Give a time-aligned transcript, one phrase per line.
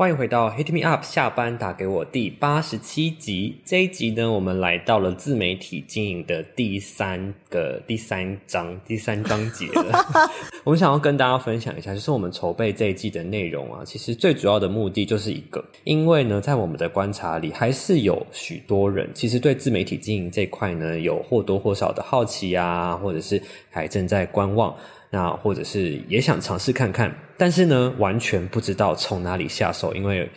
[0.00, 3.60] 欢迎回到 Hit Me Up 下班打给我第八十七集。
[3.66, 10.02] 这一集呢，我们来到了自媒体经营的第三个第三章第三章节了。
[10.64, 23.38] 我们想要跟大家分享一下，就是我们筹备这一季的内容啊，其实最主要的目的就是一个，因为呢，在我们的观察里，还是有许多人其实对自媒体经营这一块呢，有或多或少的好奇啊，或者是
[23.68, 24.74] 还正在观望。
[25.10, 30.30] 那或者是也想尝试看看，但是呢，完全不知道从哪里下手，因为。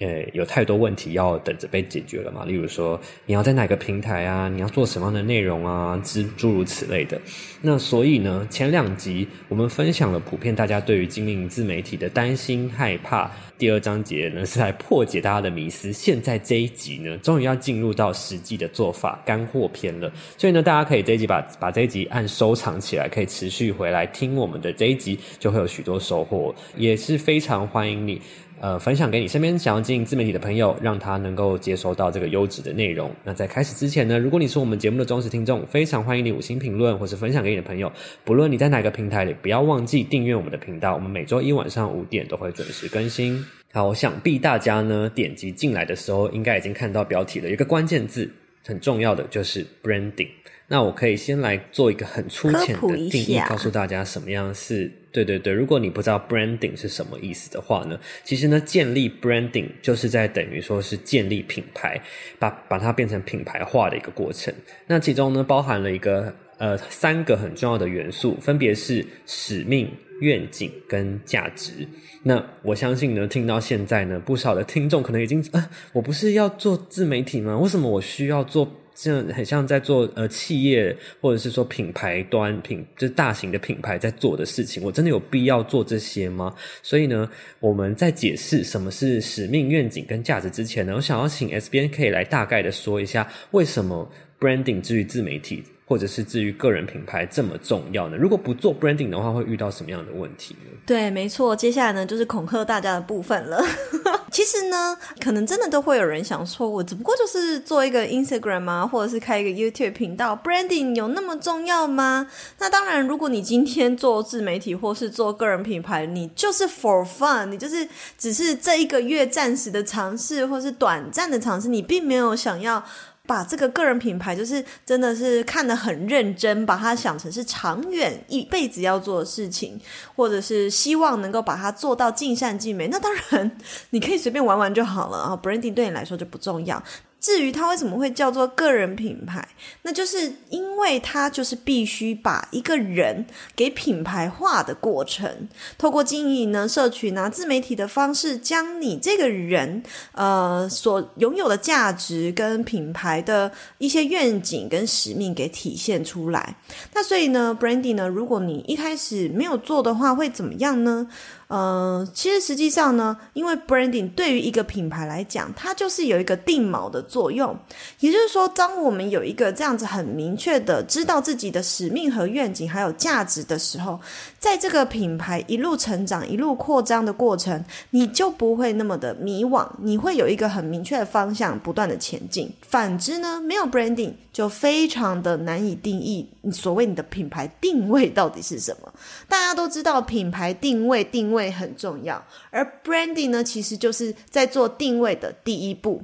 [0.00, 2.44] 呃，有太多问题要等着被解决了嘛？
[2.44, 4.48] 例如说，你要在哪个平台啊？
[4.48, 6.00] 你要做什么样的内容啊？
[6.04, 7.20] 之诸如此类的。
[7.62, 13.30] 那所以呢，前两集我们分享了普遍大家对于经营自媒体的担心、害怕。
[13.58, 15.92] 第二章节呢是来破解大家的迷思。
[15.92, 20.08] 现在这一集呢，终于要进入到实际的做法干货篇了。
[20.36, 26.54] 所以呢，大家可以这一集把把这一集按收藏起来，可以持续回来听我们的这一集，就会有许多收获。
[26.76, 28.22] 也是非常欢迎你。
[28.60, 33.10] 呃，分享给你身边想要经营自媒体的朋友，让他能够接收到这个优质的内容。
[33.22, 37.90] 那在开始之前呢，如果你是我们节目的忠实听众，非常欢迎你五星评论或是分享给你的朋友。
[38.24, 40.94] 不论你在哪个平台里，不要忘记订阅我们的频道。
[40.94, 43.44] 我们每周一晚上五点都会准时更新。
[43.72, 48.28] 好，我想必大家呢点击进来的时候，应该已经看到标题了，一个关键字
[48.66, 50.28] 很重要的就是 branding。
[50.70, 55.50] 那我可以先来做一个很粗浅的定义，告诉大家什么样是对对对。
[55.50, 61.98] 如果你不知道 branding 是什么意思的话呢，其实呢，建立 branding 就是在等于说是建立品牌，
[62.38, 64.52] 把把它变成品牌化的一个过程。
[64.86, 71.88] 那其中呢，包含了一个呃三个很重要的元素，分别是使命、愿景跟价值。
[72.22, 77.56] 那我相信呢，听到现在呢，不少的听众可能已经啊，我不是要做自媒体吗？
[77.56, 78.70] 为什么我需要做？
[79.00, 86.52] 这很像在做呃企业或者是说品牌端品，就是大型的品牌在做的事情，我真的有必要做这些吗？
[86.82, 94.10] 所以呢，我们在解释什么是使命、愿景跟价值之前呢，我想要请 S 编可以来大概的说一下，为什么
[94.40, 95.62] branding 之于自媒体。
[95.88, 98.16] 或者是至于个人品牌这么重要呢？
[98.18, 100.70] 如果不做 branding 的话，会遇到什么样的问题呢？
[100.84, 103.58] 对，没错，接下来呢就是恐吓大家的部分了。
[104.30, 112.30] 其实呢，可能真的都会有人想说，我只不过就是做一个 Instagram 啊，或者是开一个 YouTube 频道，branding 有那么重要吗？
[112.58, 117.88] 那当然，如果你今天做自媒体或是做个人品牌，你就是 for fun，你就是
[118.18, 122.84] 只是这一个月暂时的尝试，或是短暂的尝试，你并没有想要。
[123.28, 129.78] 把这个个人品牌，就是真的是看得很认真，把它想成是长远一辈子要做的事情，
[130.16, 132.88] 或者是希望能够把它做到尽善尽美。
[132.88, 133.58] 那当然，
[133.90, 136.82] 你可以随便玩玩就好了啊，branding 对你来说就不重要。
[137.20, 139.46] 至于它为什么会叫做个人品牌，
[139.82, 156.56] 那就是因为它就是必须把一个人给品牌化的过程，透过经营呢社群啊自媒体的方式，将你这个人呃所拥有的价值跟品牌的一些愿景跟使命给体现出来。
[156.94, 161.08] 那所以呢，Brandy 呢，如果你一开始没有做的话，会怎么样呢？
[161.48, 167.56] 呃，其实实际上呢，因为 branding 对于一个品牌来讲，它就是有一个定锚的作用。
[168.00, 173.98] 也就是说，当我们有一个这样子很明确的知道自己的使命和愿景还有价值的时候，
[174.38, 182.52] 在这个品牌一路成长、一路扩张的过程，你就不会那么的迷惘，你会有一个很明确的方向，不断的前进。
[182.60, 188.92] 反之呢，没有 branding 就非常的难以定义所谓你的品牌定位到底是什么。
[189.26, 191.37] 大家都知道品牌定位，定位。
[191.38, 196.02] 位很重要，而 branding 呢，其实就是在做定位的第一步。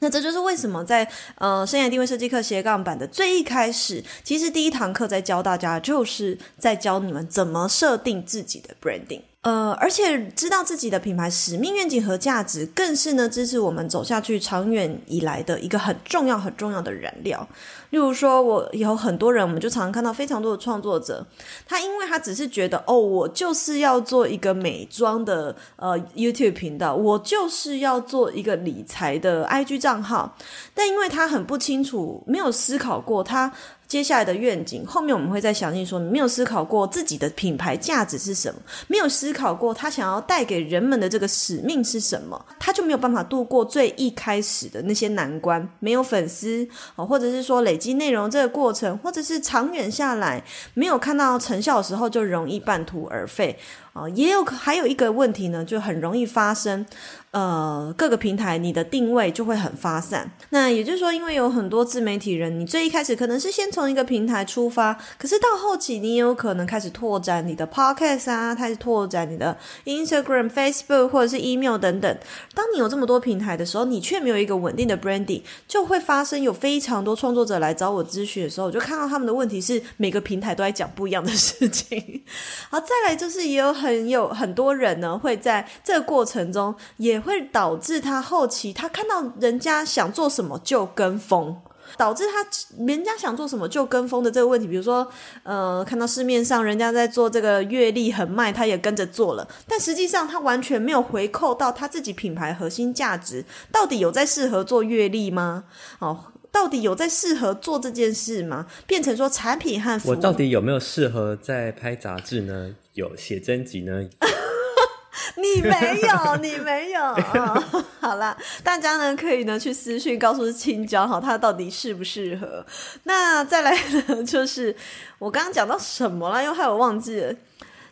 [0.00, 9.22] 那这就是为什么在呃生涯定位设计课斜杠版的最一开始，其实第一堂课在教大家，就是在教你们怎么设定自己的 branding。
[9.46, 17.46] 呃，而且知道自己的品牌使命、愿景和价值，更是呢支持我们走下去长远以来的一个很重要、很重要的燃料。
[17.90, 21.24] 例如说，我有很多人，我们就常常看到非常多的创作者，
[21.64, 30.36] 他因为他只是觉得，哦，我就是要做一个美妆的呃 YouTube 频道，我就是要做一个理财的 IG 账号，
[30.74, 33.52] 但因为他很不清楚，没有思考过他
[33.88, 35.98] 接下来的愿景，后面我们会再详细说。
[35.98, 45.68] 你没有思考过自己的品牌价值是什么，没有思考过他想要带给人们的这个使命是什么，他就没有办法度过最一开始的那些难关。
[45.78, 50.42] 没有粉丝哦，或者是说累积内容这个过程，或者是长远下来
[50.74, 53.58] 没有看到成效的时候，就容易半途而废。
[53.96, 56.84] 啊，也有还有一个问题呢，就很容易发生，
[57.30, 60.30] 呃，各个平台你的定位就会很发散。
[60.50, 69.56] 那也就是说，因为有很多自媒体人，你最一开始可能是先从一个平台出发，可是到后期你也有可能开始拓展你的 Podcast 啊，开始拓展你的
[69.86, 72.18] Instagram、Facebook 或者是 Email 等等。
[72.54, 82.22] 当你有这么多平台的时候，你却没有一个稳定的 Branding，就会发生有非常多创作者来找我咨询的时候，我就看到他们的问题是每个平台都在讲不一样的事情。
[82.70, 91.56] 好，再来就是也有很很有很多人呢，会在这个过程中，也会导致他后期他看到人家想做什么就跟风，
[91.96, 92.44] 导致他
[92.84, 94.66] 人家想做什么就跟风的这个问题。
[94.66, 95.06] 比如说，
[95.44, 105.64] 呃，看到市面上人家在做这个月历很卖，他也跟着做了，但实际上他完全没有回扣到他自己品牌核心价值，到底有在适合做月历吗？
[106.00, 106.18] 哦，
[106.50, 108.66] 到底有在适合做这件事吗？
[108.86, 112.74] 变成说产品和服务，到底有没有适合在拍杂志呢？
[112.96, 114.08] 有写真集呢？
[115.36, 117.02] 你没有， 你没有。
[117.02, 122.64] 哦、 好啦，大家呢可以呢去私讯告诉青椒哈，他到底适不适合？
[123.04, 123.72] 那再来
[124.08, 124.74] 呢，就是
[125.18, 126.42] 我刚刚讲到什么了？
[126.42, 127.34] 又害我忘记了。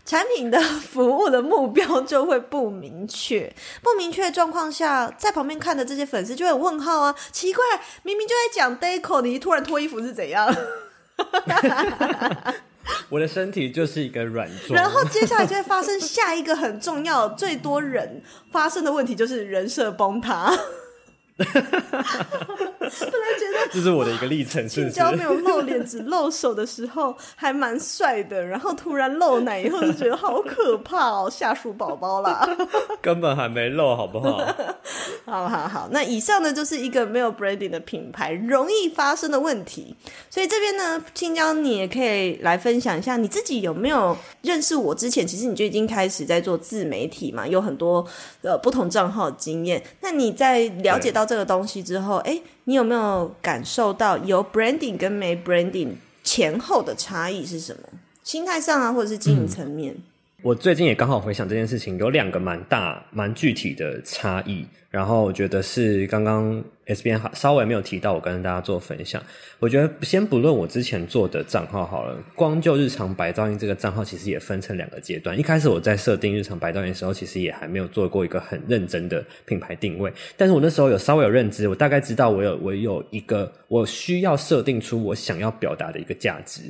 [0.06, 7.62] 产品的服务的目标就会不明确，不明确的状况下，在旁边看的这些粉丝就会有问号啊，奇怪，
[8.02, 10.54] 明明就在讲 deco，你突然脱衣服是怎样？
[13.08, 20.52] 我的身体就是一个软座，然后接下来就会发生下一个很重要、最多人发生的问题，就是人设崩塌。
[23.00, 24.68] 本来觉得 这是我的一个历程？
[24.68, 32.48] 青椒没有露脸，只露手的时候还蛮帅的，然后突然露奶以后就觉得好可怕哦，吓鼠宝宝啦！
[33.00, 34.44] 根本还没露，好不好？
[35.24, 39.94] 好好好，那以上呢就是一个没有 branding 的品牌容易发生的问题。
[40.30, 48.04] 所以这边呢，青椒你也可以来分享一下，你自己有没有认识我之前，其实你就已经开始在做自媒体嘛，有很多
[48.42, 49.82] 呃不同账号的经验。
[50.00, 57.88] 那你在了解到这个东西之后，哎，你有没有感受到有 branding 跟没 branding 前后的差异是什么？
[58.22, 59.94] 心态上啊，或者是经营层面？
[59.94, 60.02] 嗯
[60.44, 64.62] 我最近也刚好回想这件事情，有两个蛮大、蛮具体的差异。
[64.90, 69.22] 然后我觉得是刚刚 S B N 稍微没有提到，我跟大家做分享。
[69.58, 75.36] 我觉得先不论我之前做的账号好了，光就日常白噪音这个账号，其实也分成两个阶段。
[75.36, 80.12] 一开始我在设定日常白噪音的时候，其实也还没有做过一个很认真的品牌定位。
[80.36, 86.60] 但是我那时候有稍微有认知，我大概知道我有我有一个我需要设定出我想要表达的一个价值。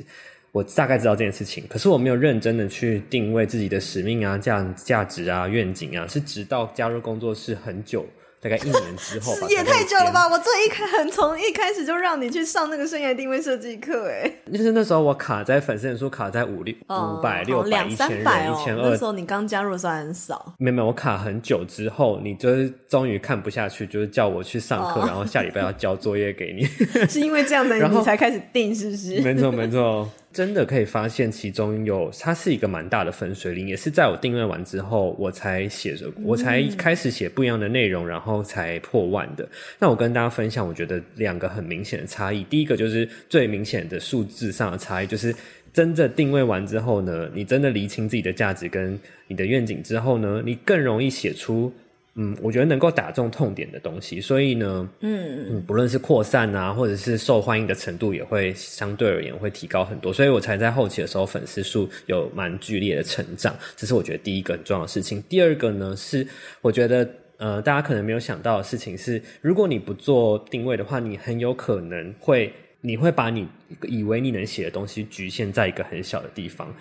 [0.55, 8.05] 我大概知道这件事情，可是我没有认真的去定位自己的使命啊、价价值啊、愿景啊，是直到加入工作室很久。
[8.41, 10.29] 大概一年之后吧， 也太久了吧！
[10.29, 20.53] 我最一开从一开始就让你去上那个生涯定位设计课，哎，就是那时候我卡在粉丝人数卡在五六五百六百一千人一千二，那时候你刚加入的时候还很少。
[20.59, 26.65] 没有没有，我卡很久之后，你就是终于看不下去，就是叫我去上课，然后下礼拜要交作业给你。
[27.09, 29.21] 是因为这样的你才开始定，是不是？
[29.21, 30.07] 没错没错。
[30.35, 39.47] 真的可以发现，其中有它是一个蛮大的分水岭，也是在我定位完之后，我才写着，我才开始写不一样的内容，然后才破万的。
[39.79, 42.43] 那我跟大家分享，我觉得两个很明显的差异。
[42.43, 45.33] 第一个就是最明显的数字上的差异，就是
[45.71, 48.99] 真正定位完之后呢，你真的厘清自己的价值跟
[49.29, 51.71] 你的愿景之后呢，你更容易写出。
[52.17, 65.21] 嗯，我觉得能够打中痛点的东西，所以呢，嗯嗯，不论是扩散啊，或者是受欢迎的程度，也会相对而言会提高很多，所以我才在后期的时候粉丝数有蛮剧烈的成长，这是我觉得第一个很重要的事情。
[65.23, 66.25] 第二个呢，是
[66.61, 67.05] 我觉得
[67.35, 73.45] 呃，大家可能没有想到的事情是，如果你不做定位的话，你很有可能会，你会把你
[73.81, 76.73] 以为你能写的东西局限在一个很小的地方。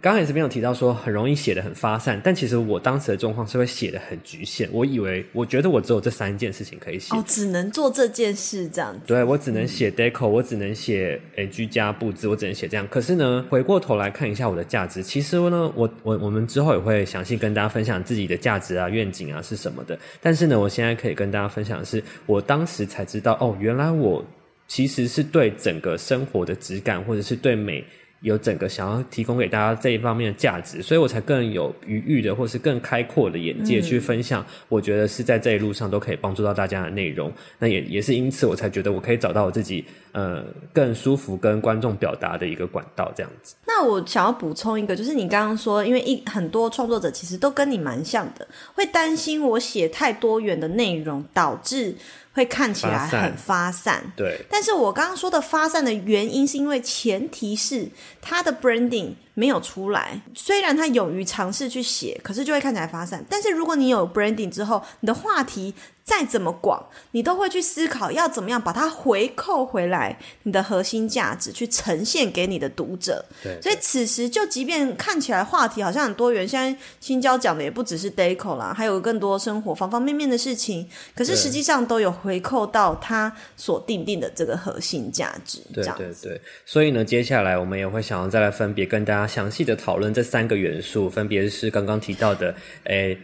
[0.00, 4.68] 刚才这边有提到说很容易写得很发散，但其实我当时的状况是会写得很局限。
[4.72, 9.00] 我以为我觉得我只有这三件事情可以写，哦，只能做这件事这样子。
[9.06, 12.86] 对，我只能写 deco，我只能写诶居家布置，我只能写这样。
[12.88, 19.98] 可是呢，回过头来看一下我的价值，其实呢，我我我们之后也会详细跟大家分享自己的价值啊、愿景啊是什么的。
[20.20, 24.24] 但是呢，我现在可以跟大家分享的是，我当时才知道哦，原来我
[24.68, 27.84] 其实是对整个生活的质感，或者是对美。
[28.20, 34.44] 有整个想要提供给大家这一方面的价值，所以我才更有余裕的，或是更开阔的眼界去分享。
[34.68, 37.32] 我觉得是在这一路上都可以帮助到大家的内容。
[37.58, 43.54] 那也也是因此，我才觉得我可以找到我自己呃更舒服跟观众表达的一个管道，这样子。
[43.66, 51.96] 那我想要补充一个，就是你刚刚说，因为一很多创作者其实都跟你蛮像的，会担心我写太多元的内容导致。
[52.34, 54.40] 会看起来很发散，对。
[54.48, 57.88] 但是我刚刚说的发散的原因，是因为前提是
[58.20, 60.20] 它的 branding 没有出来。
[60.34, 63.24] 虽然他勇于尝试去写，可是就会看起来发散。
[63.30, 65.72] 但是如果你有 branding 之后，你的话题。
[66.08, 73.22] 再怎么广，你都会去思考要怎么样把它回扣回来，你的核心价值去呈现给你的读者。
[73.42, 80.88] 对，对，所以此时就即便看起来话题好像很多元，现在青椒讲的也不只是 Deco 啦，还有更多生活方方面面的事情。
[81.14, 85.60] 可是实际上都有回扣到他所定定的这个核心价值。
[85.74, 93.16] 对对对，所以呢，接下来我们也会想要再来分别跟大家详细的讨论这三个元素，分别是刚刚提到的，诶。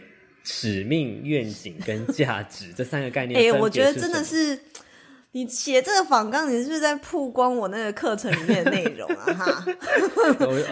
[0.47, 4.55] 使命、愿景跟价值这三个概念，哎、欸，我觉得真的是。
[5.35, 9.33] 你写这个访纲，你是不是在曝光我那个课程里面的内容啊？
[9.33, 9.65] 哈、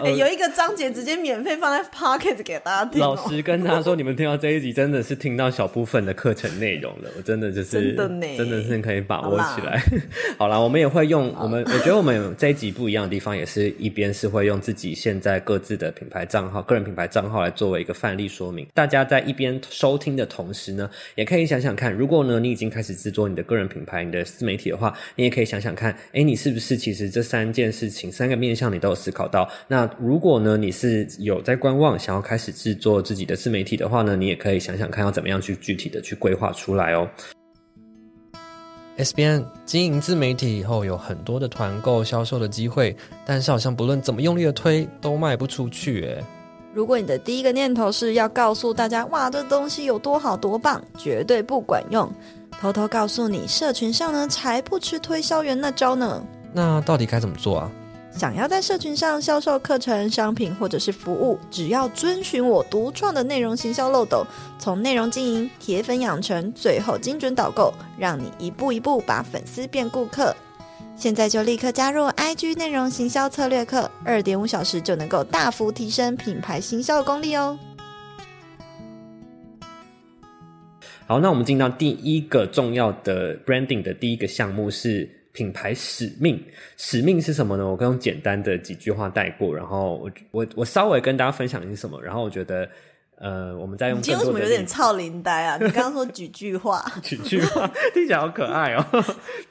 [0.02, 2.98] 欸， 有一个章节直接免费放在 Podcast 给大家听。
[2.98, 7.10] 老师跟他说，你们听到这一集真的是听到小部分的课程内容了。
[7.14, 9.78] 我真的就是真的呢，真的是可以把握起来。
[10.38, 18.66] 好啦，我们也会用我们，我觉得我们这一集不一样的地方，也是一边是会用自己现在各自的品牌账号、个人品牌账号来作为一个范例说明。
[18.72, 29.48] 大家在一边收听的同时呢，也可以想想看，如果呢你已经开始制作你的个人品牌、你的自媒体媒体的话，你也可以想想看，哎，你是不是其实这三件事情、三个面向你都有思考到？
[29.66, 37.08] 那如果呢，你是有在观望，想要开始制作自己的自媒体的话呢，你也可以想想看要怎么样去具体的去规划出来哦。
[38.96, 42.96] SBN 经营自媒体以后，有很多的团购销售的机会，
[43.26, 46.22] 但是好像不论怎么用力的推，都卖不出去诶。
[46.72, 52.08] 如果你的第一个念头是要告诉大家，哇，这东西有多好多棒，绝对不管用。
[52.60, 56.22] 偷偷告诉你，社群上呢才不吃推销员那招呢。
[56.52, 57.70] 那到底该怎么做啊？
[58.16, 64.24] 想要在社群上销售课程、商品或者是服务，只要遵循我独创的内容行销漏斗，
[64.56, 70.34] 从内容经营、铁粉养成，最后精准导购，让你一步一步把粉丝变顾客。
[70.96, 77.58] 现在就立刻加入 IG 内容行销策略课，二点五小时就能够大幅提升品牌行销的功力哦。
[81.06, 86.42] 好，那我们进到第一个重要的 branding 的第一个项目是品牌使命。
[86.76, 87.68] 使命是什么呢？
[87.68, 92.68] 我刚用简单的几句话带过，然后我我我稍微跟大家分享一些什么，然后我觉得。
[93.16, 93.98] 呃，我们再用。
[93.98, 95.56] 你今天为什么有点操林呆啊？
[95.60, 98.84] 你刚刚说 几句话， 几句话听起来好可爱哦。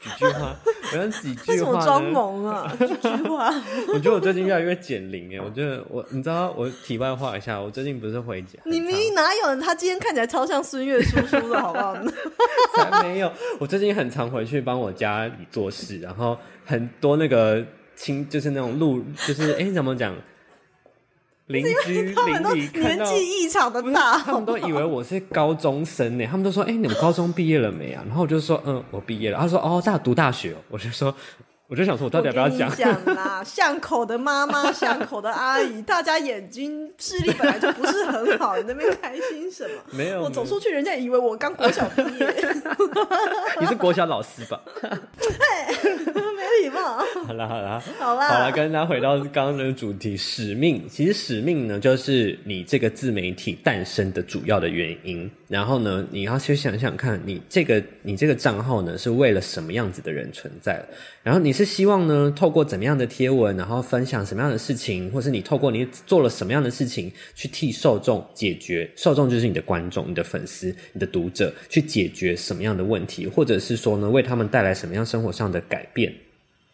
[0.01, 0.55] 几句话，
[0.91, 1.46] 我用几句话。
[1.48, 2.75] 为什么装萌啊？
[2.77, 3.53] 几句话。
[3.93, 8.60] 我觉得我最近越来越减龄哎，我觉得我，你知道，我题外话一下，我最近不是回家。
[8.65, 9.60] 你明明哪有人？
[9.60, 11.96] 他今天看起来超像孙越叔叔的，好不好？
[12.75, 17.65] 才没有，我最近很常回去帮我家里做事，然后很多那个
[17.96, 20.13] 亲，就是那种路，就是哎，怎么讲？
[21.47, 26.25] 邻居邻里年纪异常的大，他们都以为我是高中生呢。
[26.25, 31.13] 他们都说：“哎、欸，你们高中毕业了没啊？”然后我就说：“嗯，我毕业了。”他说：“哦，在读大学。”我就说。
[31.74, 32.70] 我就想说，我到底要不要讲？
[32.75, 39.82] 讲啦， 巷口的妈妈，巷口的阿姨，大家眼睛视力本来就不是很好，你那边开心什么？
[39.89, 42.36] 没有，我走出去，人家以为我刚国小毕业。
[43.60, 44.62] 你是国小老师吧？
[44.82, 47.03] 对，没礼貌。
[47.25, 50.88] 好啦好啦，好啦，好啦，跟大家回到刚刚的主题，使命。
[50.88, 55.27] 其实使命呢，就是你这个自媒体诞生的主要的原因。
[55.48, 60.84] 然后呢，你要去想想看，你这个你这个账号呢，是为了什么样子的人存在？
[61.24, 76.13] 然后你是希望呢，透过怎么样的贴文，然后分享什么样的事情，或是你透过你做了什么样的事情，去替受众解决，受众就是你的观众、你的粉丝、你的读者，去解决什么样的问题，或者是说呢，为他们带来什么样生活上的改变。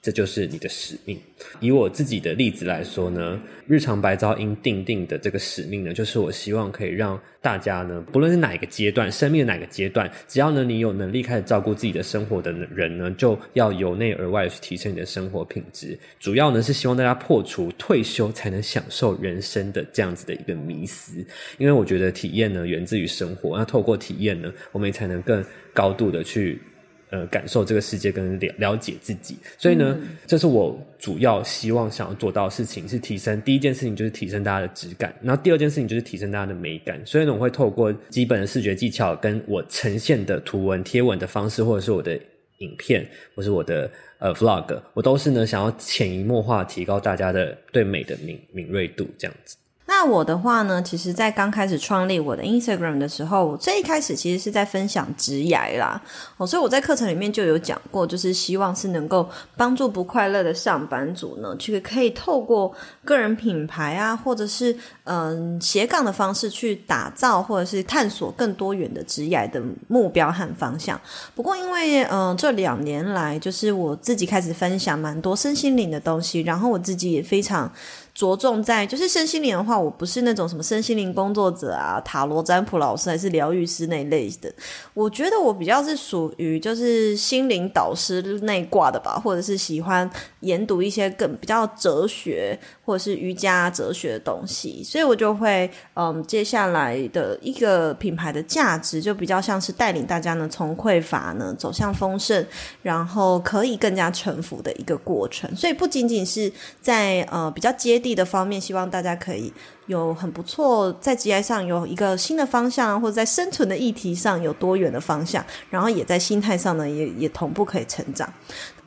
[0.01, 1.19] 这就是你的使命。
[1.59, 15.97] 以我自己的例子来说呢，日常白噪音定定的这个使命呢，就是我希望可以让大家呢，不论是哪一个阶段，生命的哪个阶段，只要呢你有能力开始照顾自己的生活的人呢，就要由内而外去提升你的生活品质。
[16.19, 21.25] 主要呢是希望大家破除退休才能享受人生的这样子的一个迷思，
[21.57, 26.61] 因为我觉得体验呢源自于生活，那透过体验呢，我们才能更高度的去。
[27.11, 33.41] 呃，感受这个世界跟了了解自己，所以呢，嗯、这是我主要希望想要做到的事情，是提升。
[33.41, 37.03] 第一件事情就是提升大家的质感，然后第二件事情就是提升大家的美感。
[37.07, 42.13] 所以呢，我会透过基本的视觉技巧，跟我呈现的图文贴文的方式，或者是我的
[42.59, 43.89] 影片，或是我的
[44.19, 49.57] 呃 vlog，我都是呢想要潜移默化提高大家的对美的敏敏锐度，这样子。
[49.89, 55.99] 那我的话呢，其实，在刚开始创立我的 Instagram 的时候，我最一开始其实是在分享职涯啦，
[56.37, 59.27] 哦，所以我在课程里面就有讲过，就是希望是能够
[59.57, 62.71] 帮助不快乐的上班族呢，去可以透过
[63.03, 71.01] 个人品牌啊，或者是嗯斜杠的方式去打造，或者是探索更多元的职涯的目标和方向。
[71.33, 77.71] 不过，因为嗯这两年来，就是我自己开始分享蛮多身心灵的东西，然后我自己也非常。
[78.19, 84.53] 着重在就是身心灵的话，我不是那种什么身心灵工作者啊、塔罗占卜老师还是疗愈师那一类的。
[84.93, 90.09] 我觉得我比较是属于就是心灵导师那挂的吧，或者是喜欢
[90.41, 94.83] 研读一些更比较哲学或者是瑜伽哲学的东西。
[94.83, 102.45] 所以我就会嗯，接下来的一个品牌的价值就比较像是带领大家呢从匮乏呢走向丰盛，
[102.81, 105.49] 然后可以更加臣服的一个过程。
[105.55, 108.08] 所以不仅仅是在呃比较接地。
[108.13, 109.51] 的方面，希望大家可以
[109.87, 118.31] 有很不错，在职业上有一个新的方向，或者在生存的议题上有多元的方向，然后也在心态上呢，也也同步可以成长。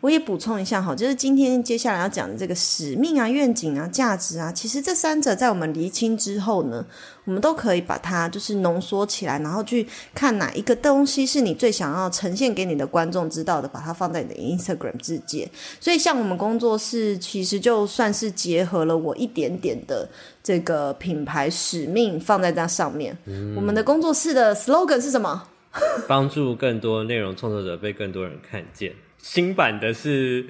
[0.03, 6.85] 我也补充一下哈，就是今天接下来要讲的这个使命啊、愿景啊、价值啊，其实这三者在我们厘清之后呢，
[7.25, 15.49] 我们都可以把它就是浓缩起来，然后去看哪一个东西是你最想要呈现给你的观众知道的，把它放在你的 Instagram 自介。
[15.79, 20.09] 所以像我们工作室，其实就算是结合了我一点点的
[20.43, 23.17] 这个品牌使命放在这上面。
[23.27, 25.45] 嗯、我们的工作室的 slogan 是什么？
[26.09, 28.93] 帮助更多内容创作者被更多人看见。
[29.23, 30.45] 新版的是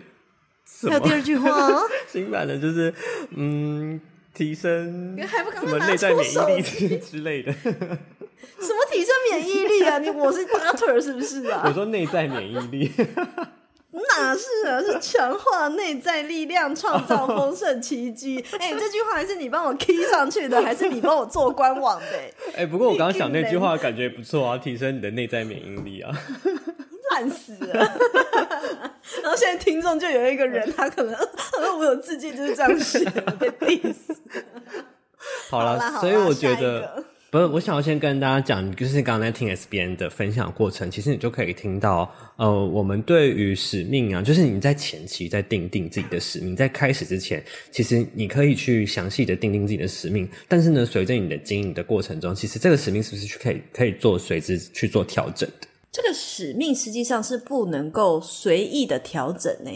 [0.89, 2.93] 还有第二句话， 新版的就是
[3.37, 4.01] 嗯，
[4.35, 5.17] 提升
[5.61, 9.99] 什么内在免疫力 之类的，什么提升免疫力啊？
[9.99, 11.63] 你我是 doctor 是不是啊？
[11.69, 12.91] 我说内在免疫力，
[13.93, 14.81] 哪是啊？
[14.81, 18.43] 是强化内在力量，创造丰盛奇迹。
[18.59, 22.07] 哎、欸，这句话还是你帮我 key 上去的，还是你帮我做官网的？
[22.57, 26.11] 哎、欸，不过我刚刚想那句话感觉不错啊，提升你的内在免疫力啊。
[27.13, 27.75] 烂死了！
[29.23, 31.15] 然后现在听众就有一个人，他可能
[31.79, 33.95] 我有自己就是这样写的，被 diss。
[35.49, 55.69] 好了，所以我觉得不是，我想要先跟大家讲，就是刚才听 S B N 的分享过程，其实你就可以听到，呃，我们对于使命啊，就是你在前期在定定自己的使命，在开始之前，其实你可以去详细的定定自己的使命，但是呢，随着你的经营的过程中，其实这个使命是不是去可以可以做随之去做调整的？
[55.93, 59.71] 这个使命实际上是不能够随意的调整呢。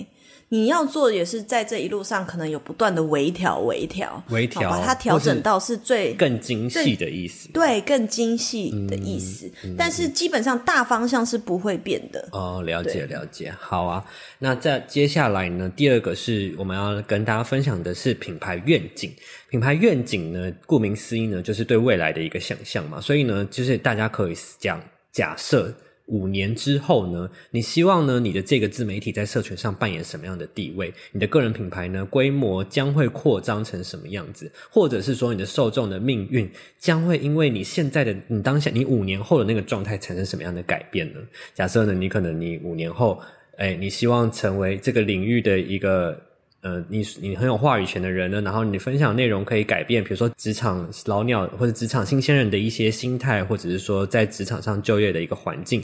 [0.48, 7.48] 你要做也是在这一路上，可能有不断的微调、微调、微调，把它调整到是最更精细的意思。
[7.52, 9.46] 对，更精细的意思。
[9.64, 12.28] 嗯嗯、但是基本上大方向是不会变的。
[12.30, 13.52] 哦，了解了解。
[13.58, 14.04] 好啊，
[14.38, 19.12] 那在接下来呢，第二个是我们要跟大家分享的是品牌愿景。
[19.50, 23.00] 品牌愿景呢，顾名思义呢，就是对未来的一个想象嘛。
[23.00, 24.80] 所以呢，就是大家可以讲
[25.12, 25.74] 假设。
[26.06, 30.92] 五年之后呢，你希望呢，你的这个自媒体在社群上扮演什么样的地位？
[31.12, 34.50] 你的个人品牌呢，规模将会扩张成什么样子？
[34.70, 41.20] 或者是说，你的受众的命运将会因为你现在的你当下你五年后的那个状态产生什么样的改变呢？
[41.54, 43.20] 假设呢，你可能你五年后，
[43.56, 46.25] 哎，你希望成为这个领域的一个。
[46.66, 55.80] 呃，你你很有话语权的人呢，然后你分享内容可以改变，比如说职场老鸟或者职场新鲜人的一些心态，或者是说在职场上就业的一个环境，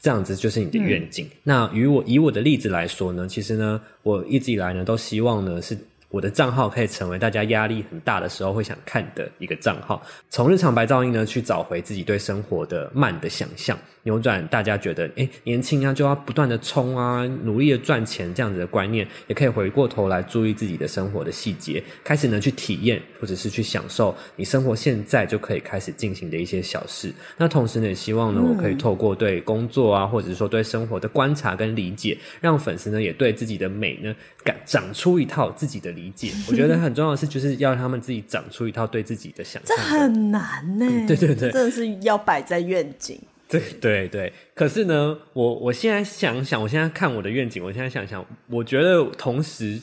[0.00, 1.26] 这样子就是你的愿景。
[1.26, 5.78] 嗯、那与我以我的例子来说呢，其实呢，我一直以来呢都希望呢是。
[6.08, 27.12] 我的账号可以成为大家压力很大的时候会想看的一个账号，从日常白噪音呢去找回自己对生活的慢的想象，扭转大家觉得诶年轻啊就要不断的冲啊，努力的赚钱这样子的观念，也可以回过头来注意自己的生活的细节，开始呢去体验或者是去享受你生活现在就可以开始进行的一些小事。
[27.36, 36.06] 那同时呢，也希望呢我可以透过对工作啊，或者是说对生活的观察跟理解，让粉丝呢也对自己的美呢感长出一套自己的理。
[36.14, 39.76] 解， 我觉得很重要的是，就是要让他们自己长出一套对自己的想象。
[39.76, 43.20] 这很难呢、 嗯，对对对，真的是要摆在愿景。
[43.50, 49.80] 对对对，可是呢，我我现在想想，我现在看我的愿景，我现在想想，我觉得同时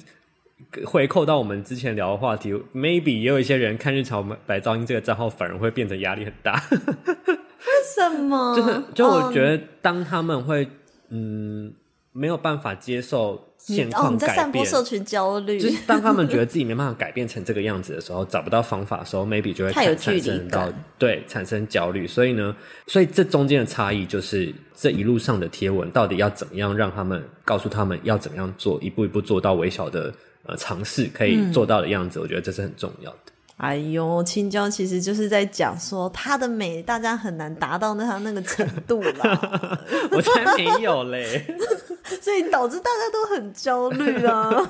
[0.86, 6.62] 回扣到我们之前聊的话题，maybe 也有一些人看日常白噪音这个账号，反而会变得压力很大。
[6.68, 8.56] 为什么？
[8.56, 10.68] 就是就我觉得，当他们会
[11.10, 11.74] 嗯。
[12.14, 14.12] 没有办法接受现况改变。
[14.12, 15.60] 哦，你在散播社群焦虑。
[15.60, 22.08] 就是当他们觉得自己没办法改变成这个样子的时候，找不到方法的时候， maybe 就会产生到对产生焦虑。
[22.08, 22.56] 所以呢，
[22.88, 30.14] 所以这中间的差异就是这一路上的贴文到底要怎么样让他们告诉他们要怎么样做，一步一步做到微小的
[30.46, 32.20] 呃尝试可以做到的样子。
[32.20, 33.18] 嗯、我觉得这是很重要的。
[33.64, 39.68] 哎呦，青椒其实就是在讲说它的美，大家很难达到那它那个程度啦。
[40.12, 41.46] 我才没有嘞，
[42.22, 44.70] 所以导致大家都很焦虑啊。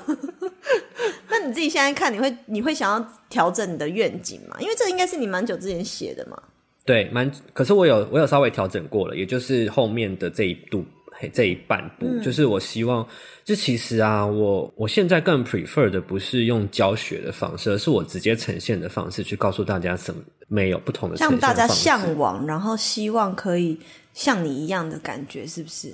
[1.28, 4.56] 那你自己现在看，你会你会想要调整你的愿景吗？
[4.60, 6.40] 因为这应该是你蛮久之前写的嘛。
[6.84, 10.84] 对，蛮，可是我有我有稍微调整过了，也就是后面的这一度。
[11.32, 13.06] 这一半步，嗯、就是我希望，
[13.44, 23.78] 就其实啊，我我现在更 prefer 的不是用教学的方式，而是我直接呈现的方式去告诉大家什么没有不同的像大家向往，然后希望可以
[24.12, 25.92] 像你一样的感觉，是不是？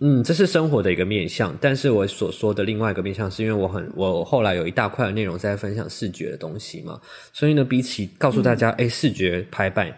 [0.00, 7.00] 嗯，这是生活的一个面向，但是我所说的另外一个面向，是因为我很我后来有一大块的内容在分享视觉的东西嘛，
[7.32, 9.94] 所以呢，比起告诉大家，哎、嗯，视觉排版。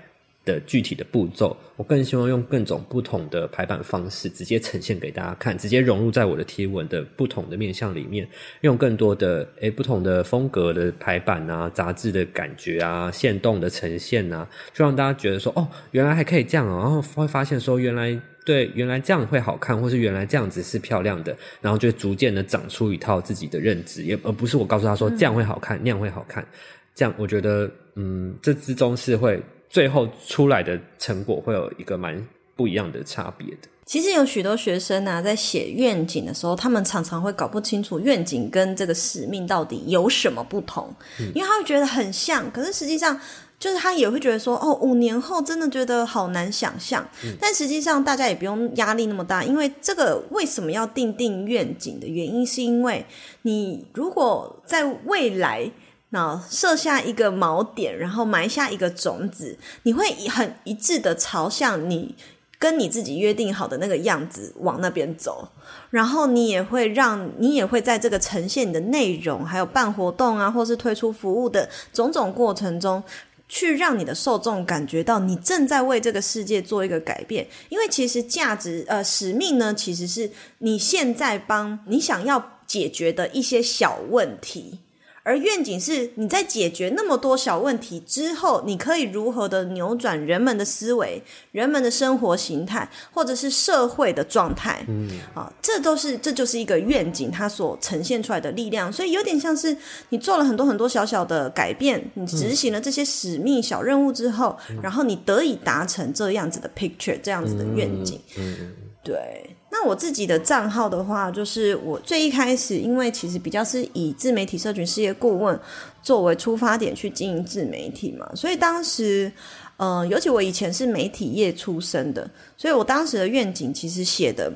[0.46, 8.26] 的具体的步骤，我更希望用各种不同的排版方式直接呈现给大家看，直接融入在我的贴文的不同的面向里面，
[8.60, 26.46] 用更多的诶、欸、不同的风格的排版啊，杂志的感觉啊，线动的呈现啊，就让大家觉得说哦，原来还可以这样哦，然后会发现说原来对，原来这样会好看，或是原来这样子是漂亮的，然后就逐渐的长出一套自己的认知，也而不是我告诉他说这样会好看，嗯、那样会好看，
[26.94, 29.42] 这样我觉得嗯，这之中是会。
[29.68, 33.68] 最后出来的成果会有一个蛮不一样的差别的。
[33.84, 43.16] 其实有许多学生啊，在写愿景的时候，他们常常会搞不清楚愿景跟这个使命到底有什么不同，嗯、因为他会觉得很像，可是实际上
[43.60, 47.08] 就是他也会觉得说，哦，五年后真的觉得好难想象。
[47.24, 53.06] 嗯、但实际上大家也不用压力那么大，因为这个为什么要定定愿景的原因，是因为
[53.42, 55.70] 你如果在未来。
[56.10, 62.14] 那设下一个锚点，然后埋下一个种子，你会很一致的朝向你
[62.58, 65.48] 跟你自己约定好的那个样子往那边走，
[65.90, 73.02] 然后你也会让你也会在这个呈现你的内容，还有办活动啊，或是推出服务的种种过程中，
[73.48, 77.46] 去让你的受众感觉到你正在为这个世界做一个改变。
[77.68, 84.78] 因为其实价值呃使命呢，其实是你现在帮你想要解决的一些小问题。
[85.26, 94.84] 而愿景是你在解决那么多小问题之后，你可以如何的扭转人们的思维、人们的生活形态，或者是社会的状态。
[94.86, 98.92] 嗯，啊，这都是这就是一个愿景它所呈现出来的力量。
[98.92, 99.76] 所以有点像是
[100.10, 108.20] 你做了很多很多小小的改变，你执行了这些使命小任务之后，嗯，然后你得以达成这样子的 picture，这样子的愿景。
[108.38, 109.55] 嗯，嗯，对。
[109.78, 115.58] 那我自己的账号的话，就是我最一开始，因为其实比较是以自媒体社群事业顾问
[116.02, 119.30] 作为出发点去经营自媒体嘛，所以当时，
[119.76, 124.50] 呃，尤其我以前是媒体业出身的，所以我当时的愿景其实写的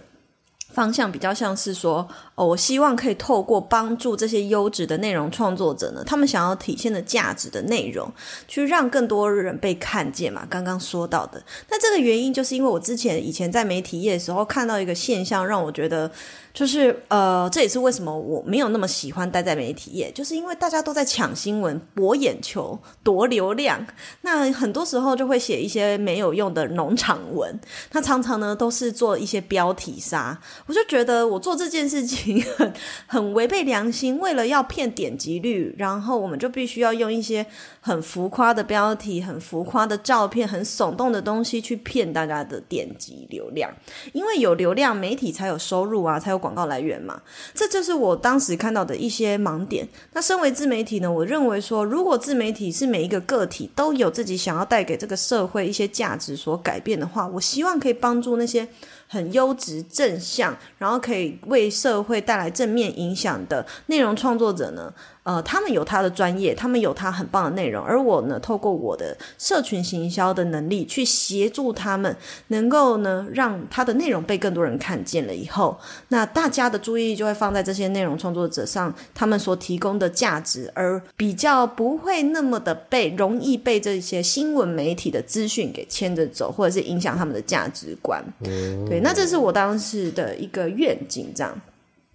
[0.72, 2.08] 方向比较像是说。
[2.36, 8.10] 哦，我希望可以透过帮助这些优质的内容创作者呢，他们想要体现的价值的内容，
[8.48, 10.46] 去让更多人被看见嘛。
[10.48, 16.10] 刚刚说到的，那这个原因就是因为我之前以前在媒体业的时候看到一个现象，让我觉得
[16.52, 23.86] 就是呃，这也是为什么我没有那么喜欢待在媒体业，就是因为大家都在抢新闻、博眼球、夺流量，
[24.22, 27.58] 那很多时候就会写一些没有用的农场文，
[27.92, 32.42] 那常常呢都是做一些标题杀，我就觉得我做这件事情。
[32.56, 32.72] 很
[33.20, 37.44] 很违背良心，为了要骗点击率，然后我们就必须要用一些
[37.80, 43.70] 很浮夸的标题、很浮夸的照片、很耸动的东西去骗大家的点击流量。
[44.12, 47.20] 因为有流量，媒体才有收入啊，才有广告来源嘛。
[47.54, 49.88] 这就是我当时看到的一些盲点。
[50.12, 58.68] 那身为自媒体呢，我认为说，如果自媒体是每一个个体都有自己想要带给这个社会一些价值所改变的话，我希望可以帮助那些。
[59.12, 64.94] 很优质、正向，然后可以为社会带来正面影响的内容创作者呢？
[65.22, 72.16] 呃，他们有他的专业，他们有他很棒的内容，而我呢，透过我的社群行销的能力，去协助他们，
[72.48, 75.78] 能够呢，让他的内容被更多人看见了以后，
[76.08, 88.24] 那大家的注意力就会放在这些内容创作者上，他们所提供的价值，而比较不会那么的被容易被这些新闻媒体的资讯给牵着走，或者是影响他们的价值观。
[88.42, 91.60] 对，那这是我当时的一个愿景，这样。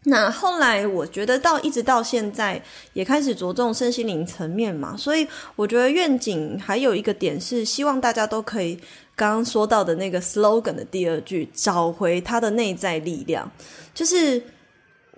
[0.06, 2.62] 那后来我觉得到一直到现在
[2.94, 8.76] 也开始着重身心灵层面嘛，所以我觉得愿景还有一个点是希望大家都可以
[9.16, 13.52] 刚刚说到的那个 slogan 的第二句，找回他的内在力量，
[13.94, 14.42] 就是。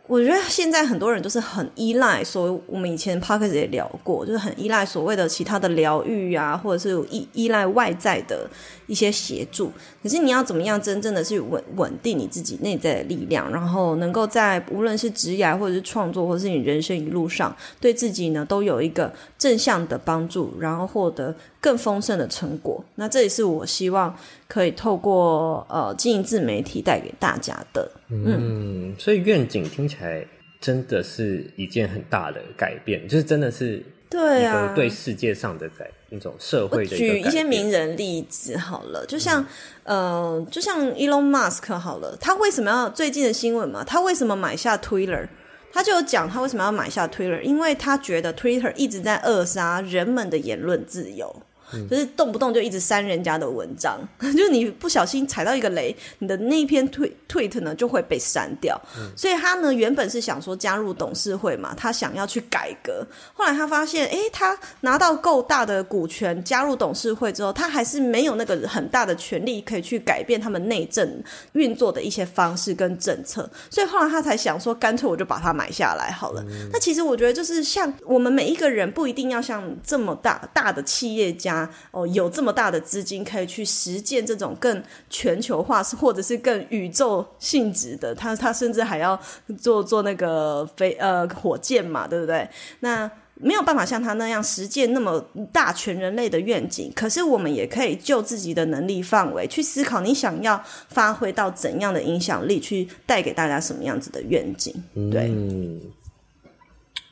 [0.07, 8.49] 我觉得现在很多人都是很依赖，所谓我们以前 podcast 也聊过，就是很依赖所谓的其他的疗愈啊，或者是依依赖外在的
[8.87, 9.69] 一些协助。
[10.01, 22.83] 可是你要怎么样真正的去稳稳定你自己内在的力量，然后能够在无论是职业或者是创作，或者是你人生一路上，对自己呢都有一个正向的帮助，然后获得更丰盛的成果。
[22.95, 24.15] 那这也是我希望
[24.47, 27.89] 可以透过呃经营自媒体带给大家的。
[28.09, 30.25] 嗯，所以愿景听起来
[30.59, 36.95] 真的是一件很大的改变，就是真的是对啊，对世界上的改那种社会的。
[36.95, 39.45] 举一些名人例子好了，就像、
[39.83, 43.83] 嗯、呃，就像 Elon Musk 好了，他为什么要最近的新闻嘛？
[43.83, 45.27] 他为什么买下 Twitter？
[45.71, 51.43] 他就有讲他为什么要买下 Twitter，因为他觉得 Twitter 一直在扼杀人们的言论自由。
[51.89, 58.79] 就是动不动就一直删人家的文章， 就是你不小心踩到一个雷，你的那一篇推 tweet 呢就会被删掉。
[58.97, 59.11] 嗯。
[59.17, 63.05] 所以他呢原本是想说加入董事会嘛，他想要去改革。
[63.33, 73.49] 后来他发现，诶，他拿到够大的股权加入董事会之后，他还是没有那个很大的权利可以去改变他们内政运作的一些方式跟政策。
[73.69, 76.41] 所以后来他才想说，干脆我就把它买下来好了。
[76.47, 76.69] 嗯。
[76.71, 81.56] 那其实我觉得就是像我们每一个人不一定要像这么大大的企业家。
[81.91, 89.17] 哦，有这么大的资金可以去实践这种更全球化，或者是更宇宙性质的，他他甚至还要
[89.57, 92.49] 做做那个飞呃火箭嘛，对不对？
[92.81, 104.73] 那没有办法像他那样实践那么大全人类的愿景，可是我们也可以就自己的能力范围去思考，你想要发挥到怎样的影响力，去带给大家什么样子的愿景？
[105.11, 105.79] 对，嗯，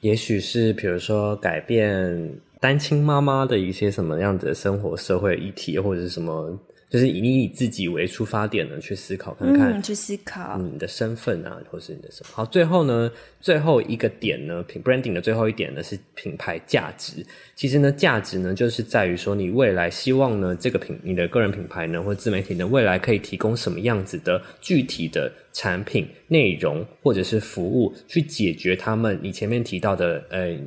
[0.01, 2.39] 也许是比如说改变。
[2.65, 12.29] 单亲妈妈的一些什么样子的生活、社会议题，或者是什么，就是以你以自己为出发点呢，去思考看看，嗯、去思考你的身份啊，或是你的什么。
[12.33, 17.23] 好，最后呢，最后一个点呢，品 branding 的最后一点呢是品牌价值。
[17.53, 30.57] 其实呢，价值呢就是在于说，你未来希望呢，这个品你的个人品牌呢，或自媒体呢，未来可以提供什么样子的具体的产品、内容或者是服务，去解决他们你前面提到的呃。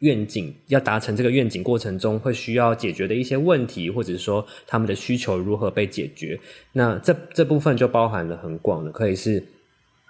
[0.00, 6.40] 愿景要达成这个愿景过程中会需要解决的一些问题，或者是说他们的需求如何被解决，
[6.72, 9.42] 那这这部分就包含了很广的，可以是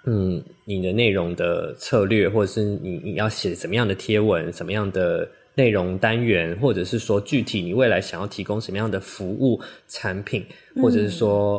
[0.05, 10.45] 嗯你的内容的策略，或者是你你要写什么样的贴文，什么样的内容单元，或者是说具体你未来想要提供什么样的服务产品，
[10.81, 11.57] 或者是说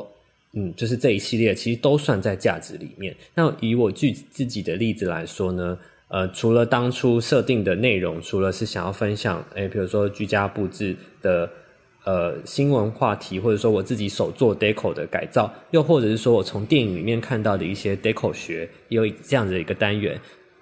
[0.54, 3.14] 嗯，嗯就是这一系列其实都算在价值里面。
[3.34, 5.78] 那以我举自己的例子来说呢。
[6.12, 11.48] 呃，除了当初设定的内容，除了是想要分享，诶，比如说居家布置的
[12.04, 20.20] 呃新闻话题，或者说我自己手做 deco 的改造，又或者是说我从电影里面看到的一些 deco 学，也有这样子的一个单元，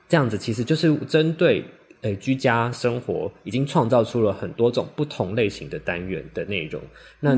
[0.09, 1.65] 这样子其实就是针对
[2.03, 6.81] 诶居家生活，已经创造出了很多种不同类型的单元的内容。
[7.19, 7.37] 那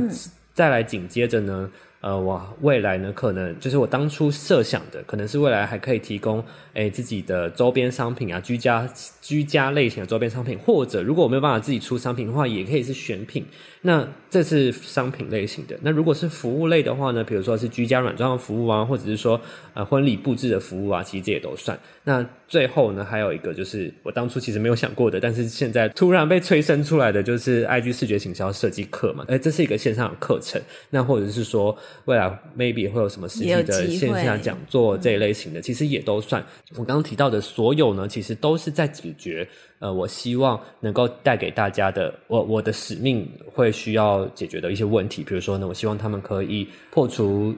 [0.52, 1.70] 再来紧接着呢，
[2.02, 6.44] 呃，我未来呢，可能就是我当初设想的，可能是未来还可以提供。
[6.74, 8.88] 诶，自己的周边商品啊，居家
[9.20, 13.46] 居家类型的周边商品，或者如果我没有办法自己出商品的话，也可以是选品。
[13.84, 15.76] 那这是商品类型的。
[15.82, 19.38] 那如果是服务类的话呢，比如说是居家软装的服务啊，或者是说
[19.74, 21.76] 呃婚礼布置的服务啊，其实这也都算。
[22.04, 29.24] 那最后呢，还有一个就是我当初其实没有想过的，但是现在突然被催生出来的，就是 IG 视觉行销设计课嘛。
[29.26, 30.62] 诶，这是一个线上的课程。
[30.90, 36.40] 那或者是说未来 maybe 会有什么实际的线下讲座这一类型的，其实也都算。
[36.76, 39.46] 我刚刚提到的所有呢，其实都是在解决
[39.82, 45.24] 呃，我希望能够带给大家的，我我的使命会需要解决的一些问题。
[45.24, 47.52] 比如说呢，我希望他们可以破除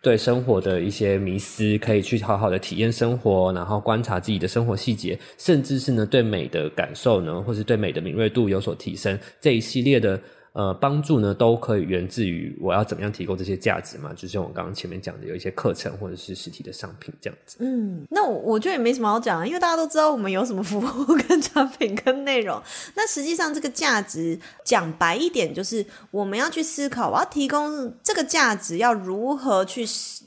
[0.00, 10.20] 对生活的一些迷思，可以去好好的体验生活，然后观察自己的生活细节，甚至是呢，对美的感受呢，或是对美的敏锐度有所提升，这一系列的。
[10.54, 17.56] 呃，帮助呢都可以源自于我要怎么样提供这些价值嘛，就像我刚刚前面讲的，有一些课程或者是实体的商品这样子。
[17.58, 22.62] 嗯，那我我觉得也没什么好讲的，因为大家都知道我们有什么服务跟产品跟内容。
[22.94, 29.84] 那实际上这个价值讲白一点，就是我们要去思考，我要提供这个价值要如何去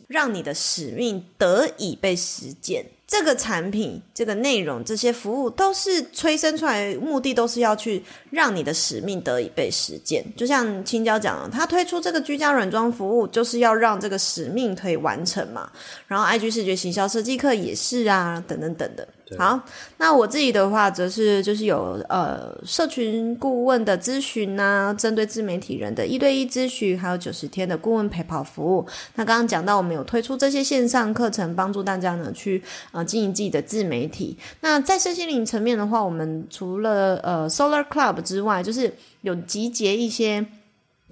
[0.09, 2.85] 让你的使命得以被实践。
[3.07, 10.25] 这个产品、这个内容、这些服务都是催生出来，目的都是要去让你的使命得以被实践。
[10.35, 15.71] 就像青椒讲的，他推出这个居家软装服务，就是要让这个使命可以完成嘛。
[16.05, 19.07] 然后，IG 视觉行销设计课也是啊，等等等等。
[19.37, 19.59] 好，
[19.97, 28.85] 那我自己的话，则是就是有呃社群顾问的咨询呐、啊，针对自媒体人的一对一咨询，还有九十天的顾问陪跑服务。
[29.15, 34.37] 那刚刚讲到，我们有推出这些线上课程，帮助大家呢去呃经营自己的自媒体。
[34.61, 40.45] 那在身心灵层面的话，我们除了呃 Solar Club 之外，就是有集结一些。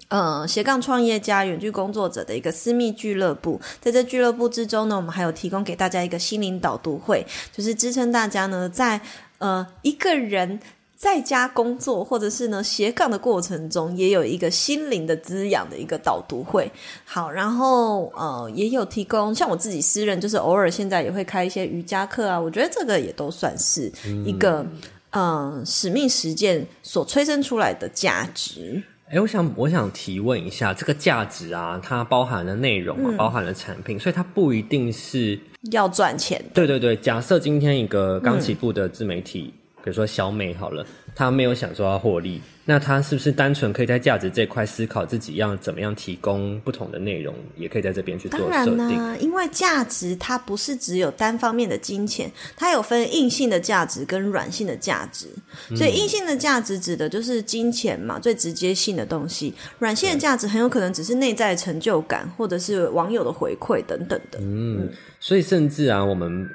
[0.08, 9.00] 呃，斜杠创业家、远距工作者的一个私密俱乐部，在这俱乐部之中呢，我们还有提供给大家一个心灵导读会，就是支撑大家呢，在
[9.38, 10.60] 呃一个人
[10.96, 16.70] 在家工作或者是呢斜杠的过程中，也有一个心灵的滋养的一个导读会。
[17.04, 23.92] 好，然后呃也有提供，像我自己私人，就是偶尔现在也会开一些瑜伽课啊，我觉得这个也都算是
[24.24, 24.64] 一个
[25.10, 28.84] 嗯、呃、使命实践所催生出来的价值。
[29.08, 35.38] 哎，我想我想提问一下，这个价值啊，它包含了内容啊，嗯、包含了产品，所以它不一定是
[35.70, 36.44] 要赚钱。
[36.52, 40.84] 对对对，假设今天一个刚起步的自媒体，嗯、比如说小美好了，
[41.16, 42.40] 他没有想说要获利。
[42.68, 48.76] 那他是不是单纯可以在价值这块思考自己要怎么样提供不同的内容，也可以在这边去做设定？
[48.76, 55.28] 当然呢，因为价值它不是只有单方面的金钱，它有分硬性的价值跟软性的价值。
[55.76, 59.54] 所以硬性的价值指的就是金钱嘛，最直接性的东西。
[59.78, 64.40] 软性的价值很有可能只是内在的成就感，或者是网友的回馈等等的。
[64.42, 66.50] 嗯，所以甚至啊，我们。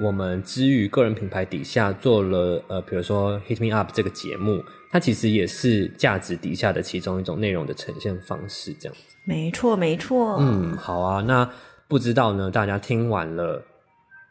[0.00, 9.16] 我们之于个人品牌底下做了呃，比如说 Hit Me Up 这个节目，它其实也是价值底下的其中一种内容的呈现方式，这样子。
[9.24, 10.38] 没错，没错。
[10.40, 11.20] 嗯，好啊。
[11.20, 11.46] 那
[11.86, 13.62] 不知道呢，大家听完了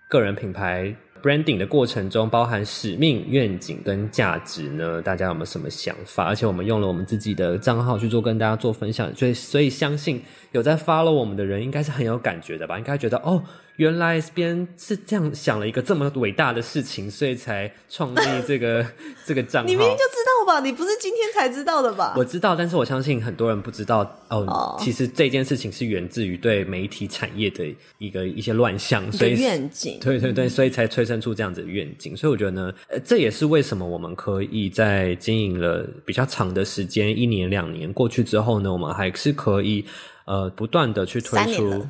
[0.10, 6.23] 个人品牌 branding 的过程中，包含使命、愿景跟价值呢，大家有没有什么想法？
[6.23, 10.19] 而且我们用了我们自己的账号去做跟大家做分享，所以所以相信
[10.51, 12.79] 有在 follow 我们的人，应该是很有感觉的吧？
[12.79, 13.43] 应该觉得哦。
[13.80, 18.86] 原来 S 编是这样想了一个这么伟大的事情，所以才创立这个
[19.26, 19.68] 这个账号。
[19.70, 20.60] 你明明就知道吧？
[20.60, 22.13] 你不是今天才知道的吧？
[22.18, 24.46] 我知道，但是我相信很多人不知道哦。
[24.46, 24.84] Oh.
[24.84, 27.65] 其实这件事情是源自于对媒体产业的
[28.00, 29.98] 一个一些乱象，所以愿景。
[30.02, 32.18] 对对对，所以才催生出这样子的愿景。
[32.18, 39.86] 所以我觉得呢，呃，这也是为什么我们可以在经营了比较长的时间，一年两年过去之后呢，我们还是可以
[40.26, 41.88] 呃不断的去推出。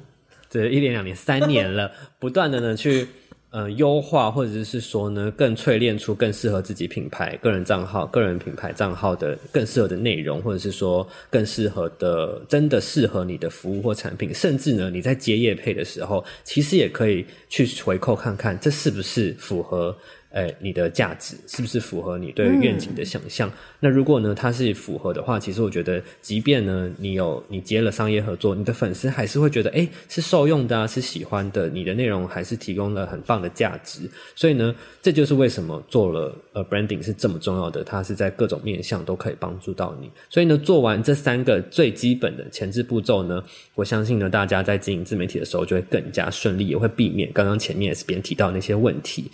[0.49, 3.07] 这一年两年、三年了，不断的呢去
[3.51, 19.95] 呃优化，或者是说呢更淬炼出更适合自己品牌、个人账号、个人品牌账号的更适合的内容，或者是说更适合的、真的适合你的服务或产品，甚至呢你在接业配的时候，其实也可以去回扣看看这是不是符合。
[20.31, 23.51] 哎，你的价值是不是符合你对愿景的想象？
[23.79, 34.01] 那如果呢，它是符合的话，其实我觉得，即便呢，你有你接了商业合作，你的粉丝还是会觉得，哎，是受用的啊，是喜欢的，你的内容还是提供了很棒的价值。
[34.35, 40.11] 所以呢，这就是为什么做了呃 branding 是这么重要的，它是在各种面向都可以帮助到你。
[40.29, 49.31] 所以呢，做完这三个最基本的前置步骤呢，我相信呢，大家在经营自媒体的时候就会更加顺利，也会避免刚刚前面 S 编提到那些问题。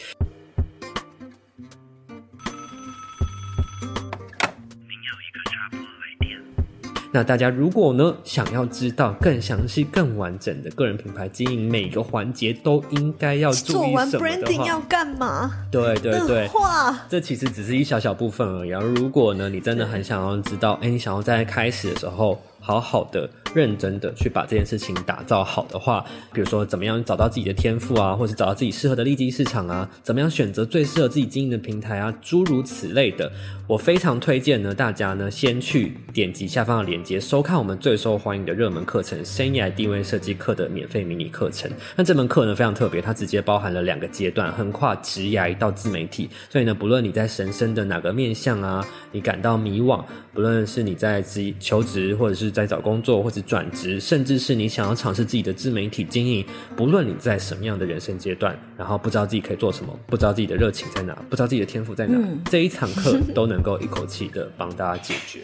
[7.16, 15.50] 那大家如果呢，想要知道更详细、更完整的个人品牌经营，每个环节都应该要注意什么的话，做完 branding 要干嘛？
[15.72, 18.74] 对对对，哇，这其实只是一小小部分而已。
[18.74, 22.38] 而如果呢，你真的很想要知道，哎，你想要在开始的时候。
[22.66, 33.32] 好好的、认真的去把这件事情打造好的话，比如说怎么样找到自己的天赋啊，或者找到自己适合的利基市场啊，怎么样选择最适合自己经营的平台啊，诸如此类的，
[33.68, 41.70] 我非常推荐呢，大家呢先去点击下方的链接，收看我们最受欢迎的热门课程——生涯定位设计课的免费迷你课程。
[41.96, 46.28] 那这门课呢非常特别，它直接包含了两个阶段，横跨职涯到自媒体。
[46.50, 65.44] 所以呢，不论你在人生的哪个面向啊，你感到迷惘，不论是你在职求职或者是在找工作或者转职，甚至是你想要尝试自己的自媒体经营，不论你在什么样的人生阶段，然后不知道自己可以做什么，不知道自己的热情在哪，不知道自己的天赋在哪，嗯、这一堂课都能够一口气的帮大家解决。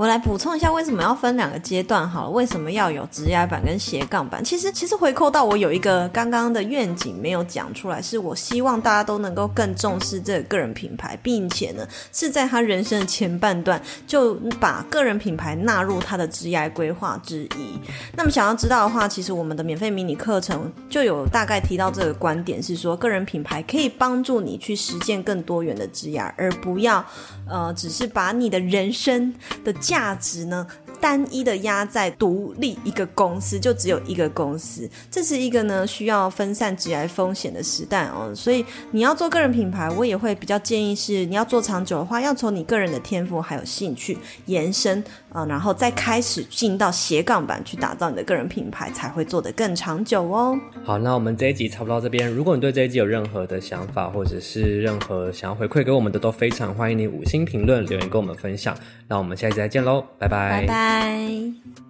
[0.00, 2.08] 我来补充一下，为什么要分两个阶段？
[2.08, 4.42] 好了，为什么要有直压板跟斜杠板？
[4.42, 17.78] 其实，其实回扣到我有一个刚刚的愿景没有讲出来，是我希望大家都能够更重视这个个人品牌，并且呢，是在他人生的前半段就把个人品牌纳入他的职业规划之一。
[18.16, 27.04] 那么，想要知道的话，其实我们的免费迷你课程就有大概提到这个观点，是说个人品牌可以帮助你去实践更多元的职业，而不要
[27.46, 30.64] 呃，只是把你的人生的价值呢，
[31.00, 38.32] 单一的压在独立一个公司，就只有一个公司，这是一个呢需要分散职业风险的时代哦。
[38.32, 50.58] 所以你要做个人品牌，我也会比较建议是，你要做长久的话，要从你个人的天赋还有兴趣延伸啊、呃，然后再开始进到斜杠版去打造你的个人品牌，才会做得更长久哦。
[50.84, 52.30] 好，那我们这一集差不多到这边。
[52.30, 58.76] 如果你对这一集有任何的想法，或者是任何想要回馈给我们的，都非常欢迎你五星评论留言跟我们分享。
[59.08, 60.60] 那我们下一集再见喽，拜拜。
[60.62, 61.89] 拜拜。